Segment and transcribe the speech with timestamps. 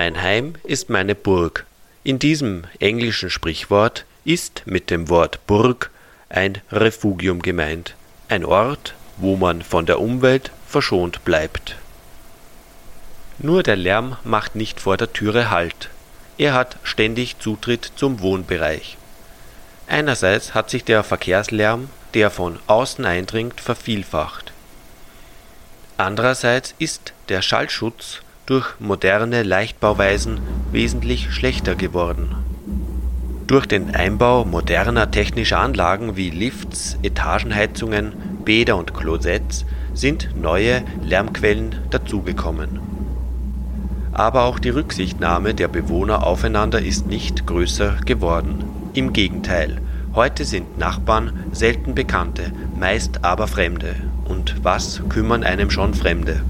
[0.00, 1.66] Mein Heim ist meine Burg.
[2.04, 5.90] In diesem englischen Sprichwort ist mit dem Wort Burg
[6.28, 7.96] ein Refugium gemeint,
[8.28, 11.74] ein Ort, wo man von der Umwelt verschont bleibt.
[13.38, 15.90] Nur der Lärm macht nicht vor der Türe Halt.
[16.38, 18.98] Er hat ständig Zutritt zum Wohnbereich.
[19.88, 24.52] Einerseits hat sich der Verkehrslärm, der von außen eindringt, vervielfacht.
[25.96, 30.40] Andererseits ist der Schallschutz durch moderne Leichtbauweisen
[30.72, 32.34] wesentlich schlechter geworden.
[33.46, 38.14] Durch den Einbau moderner technischer Anlagen wie Lifts, Etagenheizungen,
[38.46, 42.80] Bäder und Klosetts sind neue Lärmquellen dazugekommen.
[44.12, 48.64] Aber auch die Rücksichtnahme der Bewohner aufeinander ist nicht größer geworden.
[48.94, 49.78] Im Gegenteil,
[50.14, 53.94] heute sind Nachbarn selten Bekannte, meist aber Fremde.
[54.24, 56.40] Und was kümmern einem schon Fremde?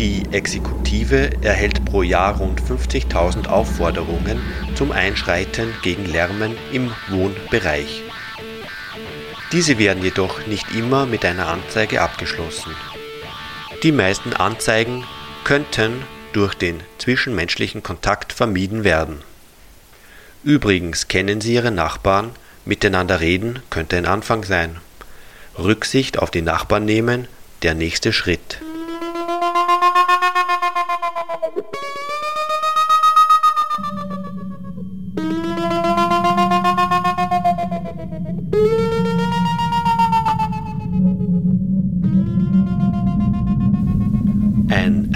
[0.00, 4.40] Die Exekutive erhält pro Jahr rund 50.000 Aufforderungen
[4.74, 8.02] zum Einschreiten gegen Lärmen im Wohnbereich.
[9.52, 12.74] Diese werden jedoch nicht immer mit einer Anzeige abgeschlossen.
[13.82, 15.04] Die meisten Anzeigen
[15.44, 15.92] könnten
[16.32, 19.20] durch den zwischenmenschlichen Kontakt vermieden werden.
[20.42, 22.30] Übrigens kennen Sie Ihre Nachbarn,
[22.64, 24.78] miteinander reden könnte ein Anfang sein.
[25.58, 27.28] Rücksicht auf die Nachbarn nehmen,
[27.62, 28.62] der nächste Schritt.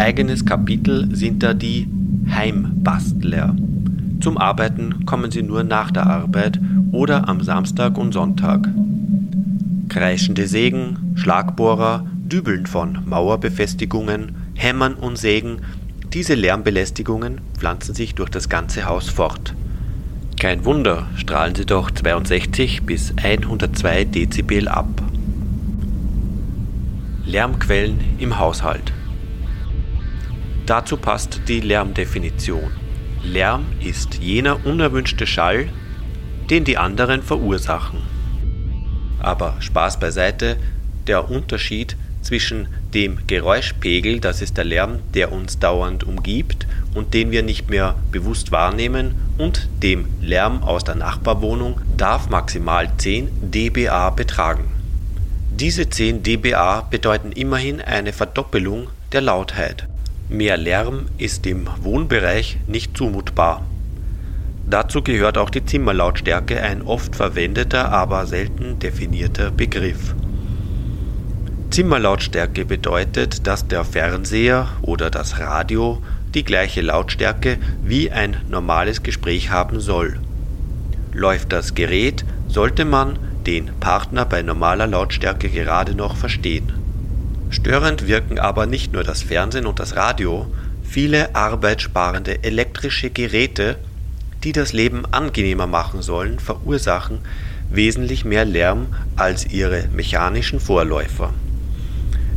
[0.05, 1.89] Eigenes Kapitel sind da die
[2.31, 3.57] Heimbastler.
[4.21, 6.61] Zum Arbeiten kommen sie nur nach der Arbeit
[6.93, 8.69] oder am Samstag und Sonntag.
[9.89, 15.63] Kreischende Sägen, Schlagbohrer, Dübeln von Mauerbefestigungen, Hämmern und Sägen,
[16.13, 19.55] diese Lärmbelästigungen pflanzen sich durch das ganze Haus fort.
[20.39, 24.87] Kein Wunder, strahlen sie doch 62 bis 102 Dezibel ab.
[27.25, 28.93] Lärmquellen im Haushalt.
[30.67, 32.73] Dazu passt die Lärmdefinition.
[33.23, 35.69] Lärm ist jener unerwünschte Schall,
[36.49, 38.01] den die anderen verursachen.
[39.19, 40.57] Aber Spaß beiseite,
[41.07, 47.31] der Unterschied zwischen dem Geräuschpegel, das ist der Lärm, der uns dauernd umgibt und den
[47.31, 54.11] wir nicht mehr bewusst wahrnehmen, und dem Lärm aus der Nachbarwohnung darf maximal 10 dBA
[54.11, 54.65] betragen.
[55.51, 59.89] Diese 10 dBA bedeuten immerhin eine Verdoppelung der Lautheit.
[60.34, 63.65] Mehr Lärm ist im Wohnbereich nicht zumutbar.
[64.69, 70.17] Dazu gehört auch die Zimmerlautstärke, ein oft verwendeter, aber selten definierter Begriff.
[71.71, 76.03] Zimmerlautstärke bedeutet, dass der Fernseher oder das Radio
[76.34, 80.19] die gleiche Lautstärke wie ein normales Gespräch haben soll.
[81.12, 86.84] Läuft das Gerät, sollte man den Partner bei normaler Lautstärke gerade noch verstehen.
[87.50, 90.47] Störend wirken aber nicht nur das Fernsehen und das Radio,
[90.82, 93.77] viele arbeitssparende elektrische Geräte,
[94.43, 97.21] die das Leben angenehmer machen sollen, verursachen
[97.71, 101.32] wesentlich mehr Lärm als ihre mechanischen Vorläufer.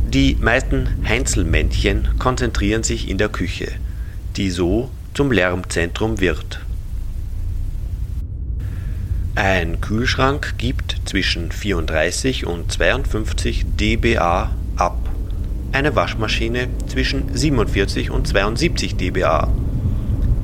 [0.08, 3.70] Die meisten Heinzelmännchen konzentrieren sich in der Küche,
[4.36, 6.60] die so zum Lärmzentrum wird.
[9.34, 14.50] Ein Kühlschrank gibt zwischen 34 und 52 dBA
[15.78, 19.48] eine Waschmaschine zwischen 47 und 72 dBA,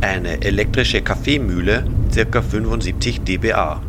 [0.01, 2.41] eine elektrische Kaffeemühle ca.
[2.41, 3.83] 75 dBA.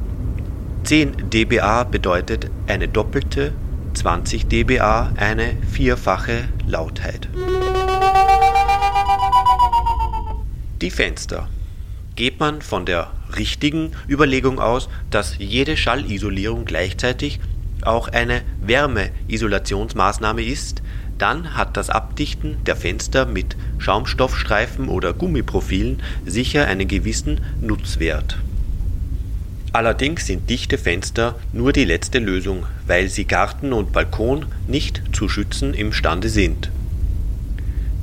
[0.86, 3.54] 10 dBA bedeutet eine doppelte,
[3.94, 7.30] 20 dBA eine vierfache Lautheit.
[10.81, 11.48] Die Fenster.
[12.16, 17.40] Geht man von der richtigen Überlegung aus, dass jede Schallisolierung gleichzeitig
[17.84, 20.81] auch eine Wärmeisolationsmaßnahme ist,
[21.18, 28.38] dann hat das Abdichten der Fenster mit Schaumstoffstreifen oder Gummiprofilen sicher einen gewissen Nutzwert.
[29.72, 35.28] Allerdings sind dichte Fenster nur die letzte Lösung, weil sie Garten und Balkon nicht zu
[35.28, 36.72] schützen imstande sind.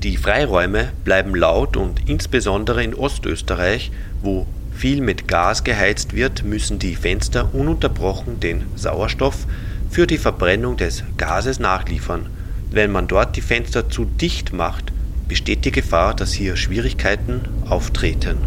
[0.03, 6.79] Die Freiräume bleiben laut und insbesondere in Ostösterreich, wo viel mit Gas geheizt wird, müssen
[6.79, 9.47] die Fenster ununterbrochen den Sauerstoff
[9.91, 12.27] für die Verbrennung des Gases nachliefern.
[12.73, 14.93] Wenn man dort die Fenster zu dicht macht,
[15.29, 18.39] besteht die Gefahr, dass hier Schwierigkeiten auftreten.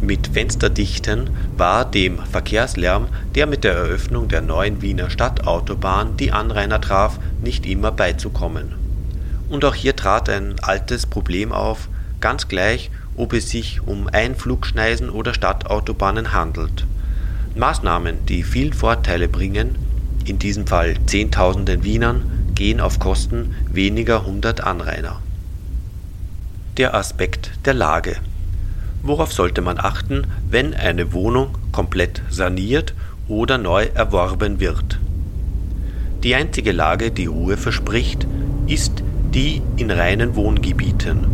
[0.00, 3.06] Mit Fensterdichten war dem Verkehrslärm,
[3.36, 8.74] der mit der Eröffnung der neuen Wiener Stadtautobahn die Anrainer traf, nicht immer beizukommen.
[9.48, 11.88] Und auch hier trat ein altes Problem auf,
[12.20, 16.86] ganz gleich, ob es sich um Einflugschneisen oder Stadtautobahnen handelt.
[17.54, 19.76] Maßnahmen, die viel Vorteile bringen,
[20.24, 25.20] in diesem Fall Zehntausenden Wienern, gehen auf Kosten weniger hundert Anrainer.
[26.76, 28.16] Der Aspekt der Lage.
[29.02, 32.94] Worauf sollte man achten, wenn eine Wohnung komplett saniert
[33.28, 34.98] oder neu erworben wird?
[36.24, 38.26] Die einzige Lage, die Ruhe verspricht,
[38.66, 41.26] ist die in reinen Wohngebieten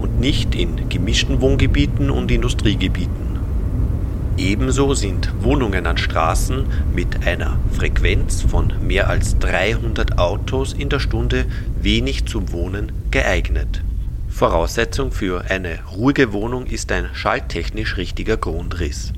[0.00, 3.23] und nicht in gemischten Wohngebieten und Industriegebieten.
[4.36, 10.98] Ebenso sind Wohnungen an Straßen mit einer Frequenz von mehr als 300 Autos in der
[10.98, 11.46] Stunde
[11.80, 13.82] wenig zum Wohnen geeignet.
[14.28, 19.12] Voraussetzung für eine ruhige Wohnung ist ein schalltechnisch richtiger Grundriss.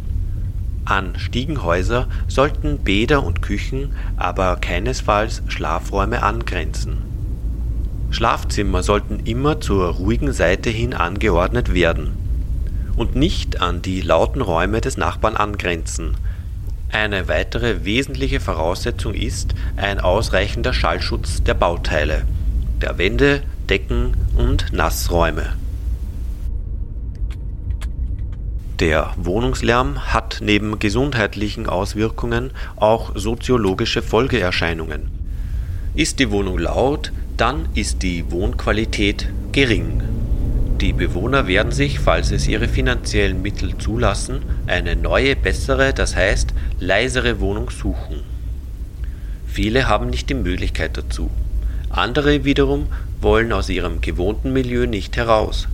[0.84, 6.98] An Stiegenhäuser sollten Bäder und Küchen, aber keinesfalls Schlafräume angrenzen.
[8.10, 12.25] Schlafzimmer sollten immer zur ruhigen Seite hin angeordnet werden
[12.96, 16.16] und nicht an die lauten Räume des Nachbarn angrenzen.
[16.90, 22.22] Eine weitere wesentliche Voraussetzung ist ein ausreichender Schallschutz der Bauteile,
[22.80, 25.54] der Wände, Decken und Nassräume.
[28.78, 35.10] Der Wohnungslärm hat neben gesundheitlichen Auswirkungen auch soziologische Folgeerscheinungen.
[35.94, 40.02] Ist die Wohnung laut, dann ist die Wohnqualität gering.
[40.80, 46.52] Die Bewohner werden sich, falls es ihre finanziellen Mittel zulassen, eine neue, bessere, das heißt
[46.78, 48.20] leisere Wohnung suchen.
[49.46, 51.30] Viele haben nicht die Möglichkeit dazu.
[51.88, 52.88] Andere wiederum
[53.22, 55.66] wollen aus ihrem gewohnten Milieu nicht heraus.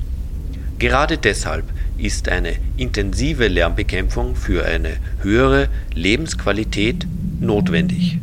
[0.79, 1.65] Gerade deshalb
[1.99, 7.09] ist eine intensive Lärmbekämpfung für eine höhere Lebensqualität
[7.41, 8.19] notwendig